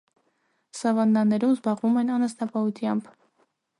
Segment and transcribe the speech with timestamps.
[0.77, 3.13] Սավաննաներում զբաղվում են անասնապահությամբ։